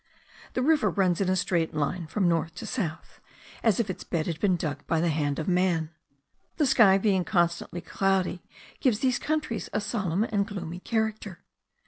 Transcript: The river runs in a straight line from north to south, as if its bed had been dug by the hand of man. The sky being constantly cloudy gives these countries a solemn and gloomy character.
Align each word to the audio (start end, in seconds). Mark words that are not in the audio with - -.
The 0.53 0.63
river 0.63 0.89
runs 0.89 1.21
in 1.21 1.29
a 1.29 1.35
straight 1.35 1.75
line 1.75 2.07
from 2.07 2.27
north 2.27 2.55
to 2.55 2.65
south, 2.65 3.19
as 3.61 3.79
if 3.79 3.87
its 3.87 4.03
bed 4.03 4.25
had 4.25 4.39
been 4.39 4.55
dug 4.55 4.87
by 4.87 4.99
the 4.99 5.09
hand 5.09 5.37
of 5.37 5.47
man. 5.47 5.91
The 6.57 6.65
sky 6.65 6.97
being 6.97 7.23
constantly 7.23 7.81
cloudy 7.81 8.41
gives 8.79 9.01
these 9.01 9.19
countries 9.19 9.69
a 9.73 9.79
solemn 9.79 10.23
and 10.23 10.47
gloomy 10.47 10.79
character. 10.79 11.43